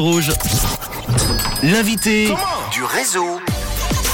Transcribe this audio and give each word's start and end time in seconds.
Rouge. 0.00 0.30
L'invité 1.64 2.32
du 2.70 2.84
réseau. 2.84 3.40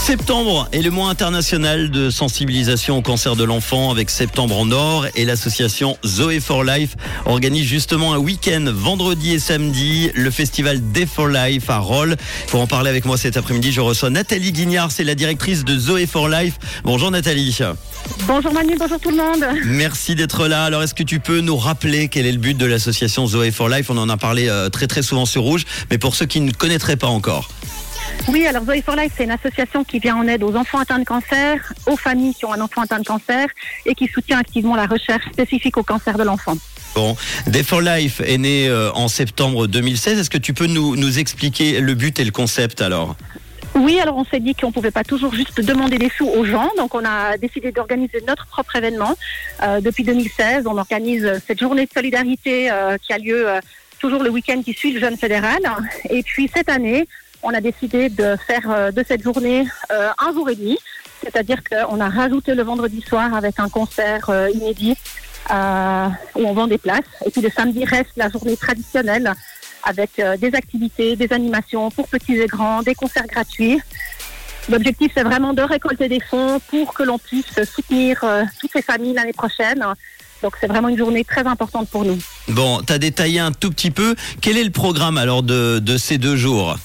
Septembre 0.04 0.68
est 0.72 0.82
le 0.82 0.90
mois 0.90 1.08
international 1.08 1.90
de 1.90 2.10
sensibilisation 2.10 2.98
au 2.98 3.00
cancer 3.00 3.36
de 3.36 3.44
l'enfant 3.44 3.90
avec 3.90 4.10
Septembre 4.10 4.58
en 4.58 4.70
Or 4.70 5.06
et 5.14 5.24
l'association 5.24 5.96
Zoé 6.04 6.40
for 6.40 6.62
Life 6.62 6.94
organise 7.24 7.64
justement 7.64 8.12
un 8.12 8.18
week-end 8.18 8.66
vendredi 8.70 9.32
et 9.32 9.38
samedi 9.38 10.10
le 10.14 10.30
festival 10.30 10.92
Day 10.92 11.06
for 11.06 11.28
Life 11.28 11.70
à 11.70 11.78
Roll. 11.78 12.16
Pour 12.48 12.60
en 12.60 12.66
parler 12.66 12.90
avec 12.90 13.06
moi 13.06 13.16
cet 13.16 13.38
après-midi, 13.38 13.72
je 13.72 13.80
reçois 13.80 14.10
Nathalie 14.10 14.52
Guignard, 14.52 14.92
c'est 14.92 15.04
la 15.04 15.14
directrice 15.14 15.64
de 15.64 15.78
Zoé 15.78 16.06
for 16.06 16.28
Life. 16.28 16.58
Bonjour 16.84 17.10
Nathalie. 17.10 17.58
Bonjour 18.26 18.52
Manu, 18.52 18.76
bonjour 18.78 19.00
tout 19.00 19.10
le 19.10 19.16
monde. 19.16 19.46
Merci 19.64 20.14
d'être 20.14 20.48
là. 20.48 20.66
Alors 20.66 20.82
est-ce 20.82 20.94
que 20.94 21.02
tu 21.02 21.18
peux 21.18 21.40
nous 21.40 21.56
rappeler 21.56 22.08
quel 22.08 22.26
est 22.26 22.32
le 22.32 22.38
but 22.38 22.58
de 22.58 22.66
l'association 22.66 23.26
Zoé 23.26 23.50
for 23.50 23.70
Life? 23.70 23.88
On 23.88 23.96
en 23.96 24.10
a 24.10 24.18
parlé 24.18 24.50
euh, 24.50 24.68
très 24.68 24.86
très 24.86 25.02
souvent 25.02 25.24
sur 25.24 25.40
Rouge, 25.44 25.64
mais 25.90 25.96
pour 25.96 26.14
ceux 26.14 26.26
qui 26.26 26.42
ne 26.42 26.52
connaîtraient 26.52 26.96
pas 26.96 27.06
encore. 27.06 27.48
Oui, 28.28 28.46
alors 28.46 28.64
Zoe 28.64 28.82
for 28.82 28.96
Life, 28.96 29.12
c'est 29.16 29.24
une 29.24 29.30
association 29.30 29.84
qui 29.84 29.98
vient 29.98 30.16
en 30.16 30.26
aide 30.26 30.42
aux 30.42 30.56
enfants 30.56 30.78
atteints 30.78 30.98
de 30.98 31.04
cancer, 31.04 31.72
aux 31.86 31.96
familles 31.96 32.34
qui 32.34 32.44
ont 32.44 32.52
un 32.52 32.60
enfant 32.60 32.82
atteint 32.82 32.98
de 32.98 33.04
cancer 33.04 33.48
et 33.84 33.94
qui 33.94 34.08
soutient 34.08 34.38
activement 34.38 34.76
la 34.76 34.86
recherche 34.86 35.24
spécifique 35.32 35.76
au 35.76 35.82
cancer 35.82 36.16
de 36.16 36.22
l'enfant. 36.22 36.56
Bon, 36.94 37.16
Day 37.46 37.62
for 37.62 37.80
Life 37.80 38.20
est 38.20 38.38
né 38.38 38.68
euh, 38.68 38.90
en 38.92 39.08
septembre 39.08 39.66
2016. 39.66 40.18
Est-ce 40.18 40.30
que 40.30 40.38
tu 40.38 40.54
peux 40.54 40.66
nous, 40.66 40.96
nous 40.96 41.18
expliquer 41.18 41.80
le 41.80 41.94
but 41.94 42.18
et 42.20 42.24
le 42.24 42.30
concept 42.30 42.80
alors? 42.80 43.16
Oui, 43.74 43.98
alors 44.00 44.16
on 44.16 44.24
s'est 44.24 44.38
dit 44.38 44.54
qu'on 44.54 44.68
ne 44.68 44.72
pouvait 44.72 44.92
pas 44.92 45.02
toujours 45.02 45.34
juste 45.34 45.60
demander 45.60 45.98
des 45.98 46.08
sous 46.16 46.28
aux 46.28 46.44
gens, 46.44 46.70
donc 46.76 46.94
on 46.94 47.04
a 47.04 47.36
décidé 47.36 47.72
d'organiser 47.72 48.22
notre 48.28 48.46
propre 48.46 48.76
événement. 48.76 49.16
Euh, 49.62 49.80
depuis 49.80 50.04
2016, 50.04 50.66
on 50.68 50.78
organise 50.78 51.40
cette 51.46 51.58
journée 51.58 51.86
de 51.86 51.90
solidarité 51.92 52.70
euh, 52.70 52.96
qui 52.98 53.12
a 53.12 53.18
lieu 53.18 53.48
toujours 53.98 54.22
le 54.22 54.30
week-end 54.30 54.62
qui 54.62 54.74
suit 54.74 54.92
le 54.92 55.00
Jeune 55.00 55.16
Fédéral. 55.16 55.60
Et 56.10 56.22
puis 56.22 56.48
cette 56.54 56.68
année, 56.68 57.08
on 57.44 57.52
a 57.52 57.60
décidé 57.60 58.08
de 58.08 58.36
faire 58.46 58.70
euh, 58.70 58.90
de 58.90 59.04
cette 59.06 59.22
journée 59.22 59.68
euh, 59.92 60.08
un 60.18 60.32
jour 60.32 60.48
et 60.48 60.56
demi, 60.56 60.78
c'est-à-dire 61.22 61.58
qu'on 61.62 62.00
a 62.00 62.08
rajouté 62.08 62.54
le 62.54 62.62
vendredi 62.62 63.02
soir 63.02 63.34
avec 63.34 63.60
un 63.60 63.68
concert 63.68 64.30
euh, 64.30 64.50
inédit 64.50 64.96
où 65.50 66.40
on 66.42 66.54
vend 66.54 66.66
des 66.66 66.78
places. 66.78 67.04
Et 67.26 67.30
puis 67.30 67.42
le 67.42 67.50
samedi 67.50 67.84
reste 67.84 68.12
la 68.16 68.30
journée 68.30 68.56
traditionnelle 68.56 69.30
avec 69.82 70.12
des 70.38 70.54
activités, 70.54 71.16
des 71.16 71.30
animations 71.34 71.90
pour 71.90 72.08
petits 72.08 72.38
et 72.40 72.46
grands, 72.46 72.82
des 72.82 72.94
concerts 72.94 73.26
gratuits. 73.26 73.78
L'objectif, 74.70 75.12
c'est 75.14 75.22
vraiment 75.22 75.52
de 75.52 75.60
récolter 75.60 76.08
des 76.08 76.20
fonds 76.20 76.62
pour 76.70 76.94
que 76.94 77.02
l'on 77.02 77.18
puisse 77.18 77.62
soutenir 77.70 78.24
toutes 78.58 78.74
les 78.74 78.80
familles 78.80 79.12
l'année 79.12 79.34
prochaine. 79.34 79.84
Donc 80.42 80.54
c'est 80.58 80.66
vraiment 80.66 80.88
une 80.88 80.96
journée 80.96 81.24
très 81.24 81.46
importante 81.46 81.90
pour 81.90 82.06
nous. 82.06 82.18
Bon, 82.48 82.80
tu 82.80 82.94
as 82.94 82.98
détaillé 82.98 83.38
un 83.38 83.52
tout 83.52 83.68
petit 83.68 83.90
peu. 83.90 84.14
Quel 84.40 84.56
est 84.56 84.64
le 84.64 84.70
programme 84.70 85.18
alors 85.18 85.42
de, 85.42 85.78
de 85.78 85.98
ces 85.98 86.16
deux 86.16 86.36
jours? 86.36 86.78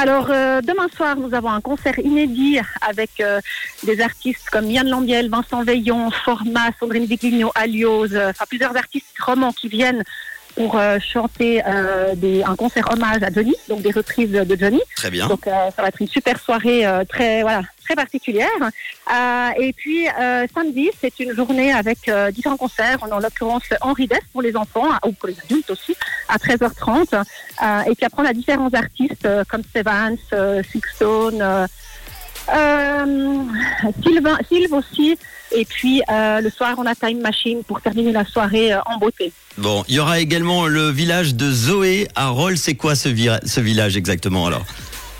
Alors 0.00 0.28
euh, 0.30 0.60
demain 0.60 0.86
soir, 0.96 1.16
nous 1.16 1.34
avons 1.34 1.50
un 1.50 1.60
concert 1.60 1.98
inédit 1.98 2.60
avec 2.82 3.18
euh, 3.18 3.40
des 3.82 4.00
artistes 4.00 4.48
comme 4.48 4.70
Yann 4.70 4.88
Lambiel, 4.88 5.28
Vincent 5.28 5.64
Veillon, 5.64 6.12
Format, 6.12 6.70
Sandrine 6.78 7.04
Vigligno, 7.04 7.50
Alios, 7.56 8.14
euh, 8.14 8.30
enfin 8.30 8.44
plusieurs 8.48 8.76
artistes 8.76 9.08
romans 9.18 9.52
qui 9.52 9.66
viennent 9.66 10.04
pour 10.58 10.76
euh, 10.76 10.98
chanter 10.98 11.62
euh, 11.64 12.16
des, 12.16 12.42
un 12.42 12.56
concert 12.56 12.90
hommage 12.92 13.22
à 13.22 13.30
Johnny, 13.30 13.54
donc 13.68 13.80
des 13.80 13.92
reprises 13.92 14.32
de 14.32 14.56
Johnny. 14.56 14.80
Très 14.96 15.10
bien. 15.10 15.28
Donc 15.28 15.46
euh, 15.46 15.70
ça 15.74 15.82
va 15.82 15.88
être 15.88 16.02
une 16.02 16.08
super 16.08 16.38
soirée 16.40 16.84
euh, 16.84 17.04
très 17.04 17.42
voilà 17.42 17.62
très 17.84 17.94
particulière. 17.94 18.48
Euh, 18.60 19.48
et 19.56 19.72
puis 19.72 20.08
euh, 20.08 20.46
samedi, 20.52 20.90
c'est 21.00 21.20
une 21.20 21.32
journée 21.32 21.72
avec 21.72 22.08
euh, 22.08 22.32
différents 22.32 22.56
concerts. 22.56 22.98
On 23.02 23.10
a 23.12 23.14
en 23.14 23.20
l'occurrence 23.20 23.62
Henri 23.80 24.08
Dess 24.08 24.18
pour 24.32 24.42
les 24.42 24.56
enfants 24.56 24.88
ou 25.06 25.12
pour 25.12 25.28
les 25.28 25.36
adultes 25.44 25.70
aussi 25.70 25.94
à 26.28 26.36
13h30. 26.38 27.14
Euh, 27.14 27.80
et 27.82 27.94
puis 27.94 28.04
après 28.04 28.22
on 28.22 28.26
a 28.26 28.32
différents 28.32 28.74
artistes 28.74 29.26
euh, 29.26 29.44
comme 29.48 29.62
Stevens, 29.62 30.16
euh, 30.32 30.62
Sixstone, 30.72 31.68
Sylvain, 34.02 34.38
Sylve 34.48 34.72
aussi. 34.72 35.18
Et 35.52 35.64
puis 35.64 36.02
euh, 36.10 36.40
le 36.40 36.50
soir 36.50 36.74
on 36.78 36.84
a 36.84 36.94
Time 36.94 37.20
Machine 37.20 37.62
pour 37.64 37.80
terminer 37.80 38.12
la 38.12 38.24
soirée 38.24 38.72
euh, 38.72 38.80
en 38.84 38.98
beauté. 38.98 39.32
Bon, 39.56 39.82
il 39.88 39.94
y 39.94 39.98
aura 39.98 40.20
également 40.20 40.66
le 40.66 40.90
village 40.90 41.34
de 41.34 41.50
Zoé 41.50 42.08
à 42.14 42.28
Roll. 42.28 42.58
C'est 42.58 42.74
quoi 42.74 42.94
ce, 42.94 43.08
ce 43.44 43.60
village 43.60 43.96
exactement 43.96 44.46
alors? 44.46 44.64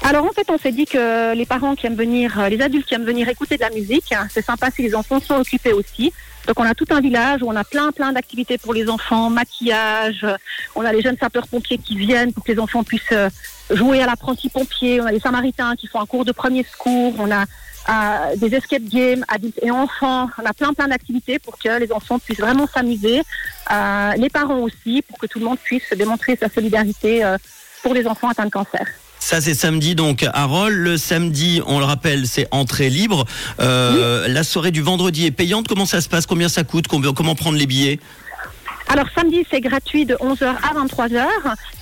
Alors 0.02 0.24
en 0.24 0.30
fait, 0.32 0.46
on 0.48 0.58
s'est 0.58 0.72
dit 0.72 0.84
que 0.84 1.34
les 1.34 1.46
parents 1.46 1.74
qui 1.74 1.86
aiment 1.86 1.96
venir, 1.96 2.38
euh, 2.38 2.48
les 2.48 2.60
adultes 2.60 2.86
qui 2.86 2.94
aiment 2.94 3.04
venir 3.04 3.28
écouter 3.28 3.56
de 3.56 3.62
la 3.62 3.70
musique, 3.70 4.12
hein, 4.12 4.28
c'est 4.32 4.44
sympa 4.44 4.70
si 4.70 4.82
les 4.82 4.94
enfants 4.94 5.20
sont 5.20 5.36
occupés 5.36 5.72
aussi. 5.72 6.12
Donc 6.48 6.58
on 6.58 6.64
a 6.64 6.74
tout 6.74 6.86
un 6.88 7.02
village 7.02 7.42
où 7.42 7.46
on 7.46 7.56
a 7.56 7.62
plein 7.62 7.92
plein 7.92 8.10
d'activités 8.10 8.56
pour 8.56 8.72
les 8.72 8.88
enfants, 8.88 9.28
maquillage, 9.28 10.26
on 10.74 10.80
a 10.82 10.92
les 10.94 11.02
jeunes 11.02 11.18
sapeurs-pompiers 11.18 11.76
qui 11.76 11.98
viennent 11.98 12.32
pour 12.32 12.42
que 12.42 12.50
les 12.50 12.58
enfants 12.58 12.82
puissent 12.82 13.12
euh, 13.12 13.28
jouer 13.70 14.00
à 14.02 14.06
l'apprenti 14.06 14.48
pompier, 14.48 14.98
on 15.02 15.04
a 15.04 15.12
les 15.12 15.20
samaritains 15.20 15.76
qui 15.76 15.86
font 15.86 16.00
un 16.00 16.06
cours 16.06 16.24
de 16.24 16.32
premier 16.32 16.64
secours, 16.64 17.12
on 17.18 17.30
a 17.30 17.44
euh, 17.44 18.36
des 18.36 18.54
escape 18.54 18.82
games, 18.84 19.26
adultes 19.28 19.58
et 19.60 19.70
enfants, 19.70 20.30
on 20.42 20.46
a 20.46 20.54
plein 20.54 20.72
plein 20.72 20.88
d'activités 20.88 21.38
pour 21.38 21.58
que 21.58 21.78
les 21.78 21.92
enfants 21.92 22.18
puissent 22.18 22.40
vraiment 22.40 22.66
s'amuser, 22.66 23.22
Euh, 23.70 24.12
les 24.16 24.30
parents 24.30 24.60
aussi 24.60 25.02
pour 25.06 25.18
que 25.18 25.26
tout 25.26 25.38
le 25.38 25.44
monde 25.44 25.58
puisse 25.58 25.90
démontrer 25.92 26.34
sa 26.36 26.48
solidarité 26.48 27.12
pour 27.82 27.92
les 27.92 28.06
enfants 28.06 28.30
atteints 28.30 28.46
de 28.46 28.50
cancer. 28.50 28.86
Ça 29.20 29.40
c'est 29.40 29.54
samedi 29.54 29.94
donc 29.94 30.24
à 30.32 30.44
Roll. 30.44 30.72
Le 30.74 30.96
samedi, 30.96 31.60
on 31.66 31.78
le 31.78 31.84
rappelle, 31.84 32.26
c'est 32.26 32.46
entrée 32.50 32.88
libre. 32.88 33.24
Euh, 33.60 34.26
La 34.28 34.42
soirée 34.44 34.70
du 34.70 34.80
vendredi 34.82 35.26
est 35.26 35.30
payante. 35.30 35.68
Comment 35.68 35.86
ça 35.86 36.00
se 36.00 36.08
passe? 36.08 36.26
Combien 36.26 36.48
ça 36.48 36.64
coûte? 36.64 36.88
Combien- 36.88 37.12
Comment 37.12 37.34
prendre 37.34 37.58
les 37.58 37.66
billets? 37.66 37.98
Alors 38.90 39.04
samedi 39.14 39.44
c'est 39.50 39.60
gratuit 39.60 40.06
de 40.06 40.14
11h 40.14 40.46
à 40.62 40.72
23h 40.72 41.20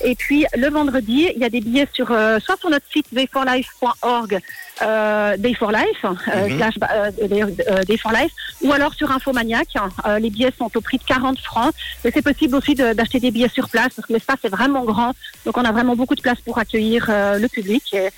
et 0.04 0.16
puis 0.16 0.44
le 0.56 0.69
vendredi 0.70 1.28
il 1.36 1.41
y 1.41 1.44
a 1.44 1.48
des 1.48 1.60
billets 1.60 1.86
sur 1.92 2.10
euh, 2.10 2.41
soit 2.44 2.58
sur 2.58 2.69
notre 2.69 2.84
site 2.92 3.06
dayforlife.org 3.12 4.41
euh, 4.82 5.37
Day 5.37 5.54
for 5.54 5.72
Life 5.72 6.04
euh, 6.04 6.48
Mhm. 6.48 6.56
slash, 6.59 6.75
euh, 6.92 7.10
d'ailleurs, 7.28 7.48
euh, 7.70 7.82
Day 7.84 7.97
for 7.97 8.12
Life 8.12 8.32
ou 8.62 8.72
alors 8.72 8.92
sur 8.94 9.10
Infomaniac 9.10 9.69
euh, 10.06 10.19
les 10.19 10.31
billets 10.31 10.53
sont 10.59 10.70
au 10.75 10.81
prix 10.81 10.98
de 10.98 11.04
40 11.04 11.38
francs 11.41 11.72
mais 12.04 12.10
c'est 12.12 12.22
possible 12.22 12.54
aussi 12.56 12.75
de- 12.75 12.92
d'acheter 12.92 13.20
des 13.20 13.31
billets 13.31 13.48
sur 13.48 13.69
place 13.69 13.88
parce 13.97 14.06
que 14.06 14.12
l'espace 14.12 14.37
est 14.44 14.48
vraiment 14.48 14.84
grand 14.84 15.12
donc 15.44 15.56
on 15.56 15.64
a 15.64 15.72
vraiment 15.72 15.97
beaucoup 15.97 16.14
de 16.14 16.20
place 16.20 16.41
pour 16.44 16.59
accueillir 16.59 17.06
euh, 17.09 17.38
le 17.38 17.48
public 17.48 17.82
et 17.94 18.09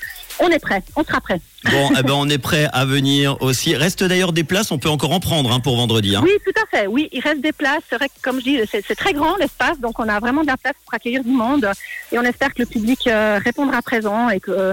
on 0.41 0.49
est 0.49 0.59
prêt 0.59 0.83
on 0.97 1.05
sera 1.05 1.21
prêt 1.21 1.41
Bon, 1.65 1.91
eh 1.99 2.03
ben, 2.05 2.13
on 2.15 2.29
est 2.29 2.39
prêt 2.39 2.69
à 2.73 2.85
venir 2.85 3.37
aussi. 3.43 3.75
Reste 3.75 4.05
d'ailleurs 4.05 4.33
des 4.33 4.45
places, 4.45 4.71
on 4.71 4.79
peut 4.79 4.89
encore 4.89 5.11
en 5.13 5.19
prendre 5.19 5.51
hein, 5.53 5.59
pour 5.59 5.77
vendredi. 5.77 6.15
hein. 6.15 6.21
Oui, 6.23 6.31
tout 6.47 6.53
à 6.63 6.65
fait. 6.71 6.87
Oui, 6.87 7.09
il 7.11 7.21
reste 7.21 7.41
des 7.41 7.51
places. 7.53 7.83
C'est 7.91 7.97
vrai 7.97 8.09
que, 8.09 8.15
comme 8.23 8.39
je 8.39 8.45
dis, 8.45 8.61
c'est 8.71 8.85
c'est 8.87 8.95
très 8.95 9.13
grand 9.13 9.35
l'espace, 9.39 9.81
donc 9.81 9.99
on 9.99 10.09
a 10.09 10.21
vraiment 10.21 10.43
de 10.43 10.47
la 10.47 10.57
place 10.57 10.75
pour 10.85 10.95
accueillir 10.95 11.25
du 11.25 11.31
monde. 11.33 11.69
Et 12.13 12.19
on 12.19 12.23
espère 12.23 12.55
que 12.55 12.61
le 12.63 12.67
public 12.67 13.09
euh, 13.09 13.41
répondra 13.45 13.83
présent 13.83 14.29
et 14.29 14.39
que 14.39 14.53
euh, 14.53 14.73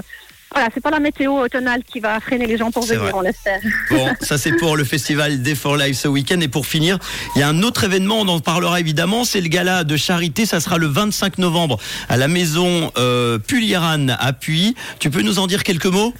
voilà, 0.56 0.70
c'est 0.72 0.80
pas 0.80 0.90
la 0.90 1.00
météo 1.00 1.32
automnale 1.32 1.82
qui 1.84 2.00
va 2.00 2.18
freiner 2.18 2.46
les 2.46 2.56
gens 2.56 2.70
pour 2.70 2.86
venir, 2.86 3.02
vrai. 3.02 3.12
on 3.14 3.20
l'espère. 3.20 3.60
Bon, 3.90 4.08
ça 4.22 4.38
c'est 4.38 4.52
pour 4.52 4.78
le 4.78 4.84
festival 4.84 5.42
Day 5.42 5.54
for 5.54 5.76
Life 5.76 5.98
ce 5.98 6.08
week-end. 6.08 6.40
Et 6.40 6.48
pour 6.48 6.66
finir, 6.66 6.98
il 7.34 7.40
y 7.40 7.42
a 7.42 7.48
un 7.48 7.62
autre 7.62 7.84
événement, 7.84 8.20
on 8.20 8.28
en 8.28 8.40
parlera 8.40 8.80
évidemment, 8.80 9.24
c'est 9.24 9.42
le 9.42 9.48
gala 9.48 9.84
de 9.84 9.96
charité. 9.98 10.46
Ça 10.46 10.60
sera 10.60 10.78
le 10.78 10.86
25 10.86 11.36
novembre 11.36 11.78
à 12.08 12.16
la 12.16 12.26
maison 12.26 12.90
euh, 12.96 13.38
Pulieran 13.38 14.06
à 14.18 14.32
Puy. 14.32 14.74
Tu 14.98 15.10
peux 15.10 15.20
nous 15.20 15.38
en 15.38 15.46
dire 15.46 15.62
quelques 15.62 15.84
mots? 15.84 16.14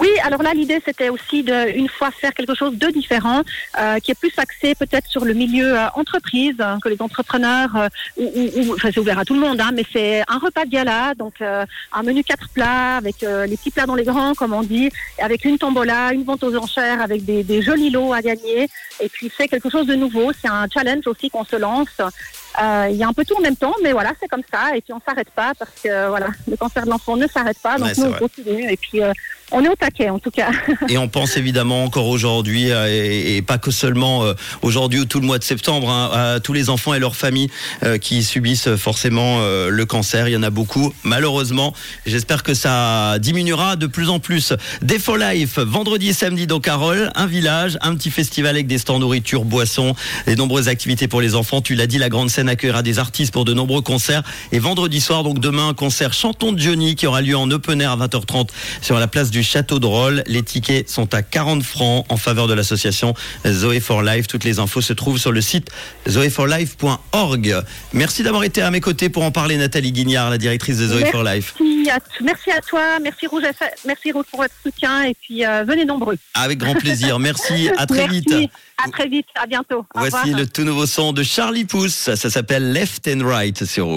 Oui, 0.00 0.08
alors 0.24 0.42
là, 0.42 0.52
l'idée, 0.54 0.80
c'était 0.84 1.10
aussi 1.10 1.42
de, 1.42 1.76
une 1.76 1.88
fois, 1.88 2.10
faire 2.10 2.32
quelque 2.32 2.54
chose 2.54 2.74
de 2.76 2.86
différent, 2.88 3.42
euh, 3.78 3.98
qui 3.98 4.10
est 4.12 4.14
plus 4.14 4.32
axé 4.38 4.74
peut-être 4.74 5.06
sur 5.08 5.24
le 5.26 5.34
milieu 5.34 5.78
euh, 5.78 5.86
entreprise, 5.94 6.54
hein, 6.58 6.78
que 6.82 6.88
les 6.88 7.00
entrepreneurs, 7.00 7.76
euh, 7.76 7.88
ou, 8.16 8.24
ou- 8.34 8.50
ou- 8.70 8.74
enfin, 8.74 8.88
c'est 8.92 8.98
ouvert 9.00 9.18
à 9.18 9.24
tout 9.26 9.34
le 9.34 9.40
monde, 9.40 9.60
hein, 9.60 9.70
mais 9.74 9.84
c'est 9.92 10.22
un 10.26 10.38
repas 10.38 10.64
de 10.64 10.70
gala, 10.70 11.14
donc 11.16 11.34
euh, 11.42 11.66
un 11.92 12.02
menu 12.02 12.24
quatre 12.24 12.48
plats, 12.48 12.96
avec 12.96 13.22
euh, 13.22 13.44
les 13.46 13.56
petits 13.58 13.70
plats 13.70 13.86
dans 13.86 13.94
les 13.94 14.04
grands, 14.04 14.34
comme 14.34 14.54
on 14.54 14.62
dit, 14.62 14.90
avec 15.18 15.44
une 15.44 15.58
tombola, 15.58 16.12
une 16.14 16.24
vente 16.24 16.42
aux 16.44 16.56
enchères, 16.56 17.02
avec 17.02 17.24
des, 17.24 17.42
des 17.44 17.60
jolis 17.60 17.90
lots 17.90 18.12
à 18.14 18.22
gagner. 18.22 18.68
Et 19.00 19.08
puis, 19.08 19.30
c'est 19.36 19.48
quelque 19.48 19.68
chose 19.70 19.86
de 19.86 19.94
nouveau, 19.94 20.32
c'est 20.32 20.48
un 20.48 20.66
challenge 20.72 21.06
aussi 21.06 21.28
qu'on 21.30 21.44
se 21.44 21.56
lance. 21.56 21.88
Euh, 22.00 22.88
Il 22.90 22.96
y 22.96 23.04
a 23.04 23.08
un 23.08 23.12
peu 23.12 23.24
tout 23.24 23.36
en 23.36 23.40
même 23.40 23.56
temps, 23.56 23.74
mais 23.82 23.92
voilà, 23.92 24.12
c'est 24.20 24.28
comme 24.28 24.42
ça. 24.52 24.74
Et 24.76 24.80
puis, 24.80 24.92
on 24.92 25.00
s'arrête 25.06 25.30
pas 25.30 25.52
parce 25.58 25.70
que, 25.82 26.08
voilà, 26.08 26.28
le 26.48 26.56
cancer 26.56 26.84
de 26.84 26.90
l'enfant 26.90 27.16
ne 27.16 27.26
s'arrête 27.26 27.58
pas. 27.62 27.76
Donc, 27.78 27.88
Ouais, 27.88 27.94
nous, 27.98 28.04
on 28.04 28.10
vrai. 28.10 28.18
continue. 28.18 28.70
Et 28.72 28.76
puis, 28.76 29.02
euh, 29.02 29.12
on 29.52 29.64
est 29.64 29.68
au 29.68 29.74
taquet, 29.74 30.10
en 30.10 30.18
tout 30.18 30.30
cas. 30.30 30.50
Et 30.88 30.98
on 30.98 31.08
pense 31.08 31.36
évidemment 31.36 31.84
encore 31.84 32.06
aujourd'hui, 32.06 32.70
euh, 32.70 32.86
et, 32.88 33.42
pas 33.42 33.58
que 33.58 33.70
seulement 33.70 34.24
euh, 34.24 34.34
aujourd'hui 34.62 35.00
ou 35.00 35.04
tout 35.04 35.20
le 35.20 35.26
mois 35.26 35.38
de 35.38 35.44
septembre, 35.44 35.90
hein, 35.90 36.10
à 36.12 36.40
tous 36.40 36.52
les 36.52 36.70
enfants 36.70 36.94
et 36.94 36.98
leurs 36.98 37.16
familles 37.16 37.50
euh, 37.82 37.98
qui 37.98 38.22
subissent 38.22 38.74
forcément 38.76 39.40
le 39.40 39.84
cancer. 39.84 40.28
Il 40.28 40.32
y 40.32 40.36
en 40.36 40.42
a 40.42 40.50
beaucoup, 40.50 40.92
malheureusement. 41.02 41.74
J'espère 42.06 42.42
que 42.42 42.54
ça 42.54 43.18
diminuera 43.18 43.76
de 43.76 43.86
plus 43.86 44.08
en 44.08 44.18
plus. 44.18 44.52
Day 44.82 44.98
for 44.98 45.16
Life, 45.16 45.58
vendredi 45.58 46.08
et 46.08 46.12
samedi 46.12 46.46
donc 46.46 46.68
à 46.68 46.76
Roll, 46.76 47.10
un 47.14 47.26
village, 47.26 47.78
un 47.80 47.94
petit 47.94 48.10
festival 48.10 48.54
avec 48.54 48.66
des 48.66 48.78
stands 48.78 48.98
nourriture, 48.98 49.44
boissons, 49.44 49.94
des 50.26 50.36
nombreuses 50.36 50.68
activités 50.68 51.08
pour 51.08 51.20
les 51.20 51.34
enfants. 51.34 51.60
Tu 51.60 51.74
l'as 51.74 51.86
dit, 51.86 51.98
la 51.98 52.08
grande 52.08 52.30
scène 52.30 52.48
accueillera 52.48 52.82
des 52.82 52.98
artistes 52.98 53.32
pour 53.32 53.44
de 53.44 53.54
nombreux 53.54 53.82
concerts. 53.82 54.22
Et 54.52 54.58
vendredi 54.58 55.00
soir, 55.00 55.22
donc 55.24 55.38
demain, 55.38 55.68
un 55.68 55.74
concert 55.74 56.12
Chantons 56.12 56.52
de 56.52 56.58
Johnny 56.58 56.94
qui 56.94 57.06
aura 57.06 57.22
lieu 57.22 57.36
en 57.36 57.50
open 57.50 57.80
air 57.80 57.92
à 57.92 57.96
20h30 57.96 58.48
sur 58.80 58.98
la 58.98 59.06
place 59.06 59.30
du 59.30 59.39
Château 59.42 59.78
de 59.78 59.86
Rolles. 59.86 60.22
Les 60.26 60.42
tickets 60.42 60.88
sont 60.88 61.12
à 61.14 61.22
40 61.22 61.62
francs 61.62 62.06
en 62.08 62.16
faveur 62.16 62.46
de 62.46 62.54
l'association 62.54 63.14
Zoé 63.46 63.80
for 63.80 64.02
Life. 64.02 64.26
Toutes 64.26 64.44
les 64.44 64.58
infos 64.58 64.80
se 64.80 64.92
trouvent 64.92 65.18
sur 65.18 65.32
le 65.32 65.40
site 65.40 65.68
zoeforlife.org. 66.08 67.56
Merci 67.92 68.22
d'avoir 68.22 68.44
été 68.44 68.62
à 68.62 68.70
mes 68.70 68.80
côtés 68.80 69.08
pour 69.08 69.22
en 69.24 69.30
parler, 69.30 69.56
Nathalie 69.56 69.92
Guignard, 69.92 70.30
la 70.30 70.38
directrice 70.38 70.78
de 70.78 70.86
Zoé 70.86 71.04
for 71.06 71.22
Life. 71.22 71.54
Merci 71.60 71.90
à, 71.90 71.98
merci 72.22 72.50
à 72.50 72.60
toi, 72.60 72.98
merci 73.02 73.26
Rouge, 73.26 73.42
merci 73.86 74.12
Rouge 74.12 74.26
pour 74.30 74.40
votre 74.40 74.54
soutien 74.62 75.04
et 75.04 75.14
puis 75.14 75.44
euh, 75.44 75.64
venez 75.66 75.84
nombreux. 75.84 76.16
Avec 76.34 76.58
grand 76.58 76.74
plaisir. 76.74 77.18
Merci. 77.18 77.68
À 77.78 77.86
très 77.86 78.06
Merci. 78.08 78.20
vite. 78.20 78.50
À 78.82 78.90
très 78.90 79.08
vite. 79.08 79.26
À 79.34 79.46
bientôt. 79.46 79.84
Voici 79.94 80.32
le 80.32 80.46
tout 80.46 80.64
nouveau 80.64 80.86
son 80.86 81.12
de 81.12 81.22
Charlie 81.22 81.64
Pouce. 81.64 82.10
Ça 82.14 82.16
s'appelle 82.16 82.72
Left 82.72 83.08
and 83.08 83.26
Right 83.26 83.64
sur. 83.64 83.88